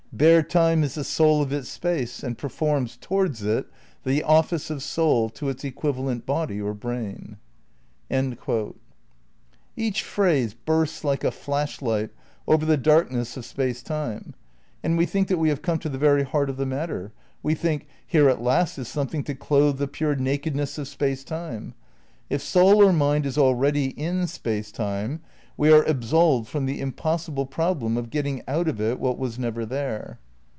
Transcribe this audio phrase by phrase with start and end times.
[0.11, 0.13] *"...
[0.21, 3.65] bare Time is the soul of its Space and performs towards it
[4.03, 7.37] the office of soul to its equivalent body or brain."
[8.11, 8.75] °
[9.75, 12.11] Each phrase bursts like a flash light
[12.47, 14.35] over the dark ness of Space Time,
[14.83, 17.13] and we think that we have come to the very heart of the matter.
[17.41, 21.73] We think: Here at last is something to clothe the pure nakedness of Space Time.
[22.29, 25.21] If soul or mind is already in Space Time
[25.57, 29.37] we are absolved from the impossible problem of get ting out of it what was
[29.37, 30.17] never there.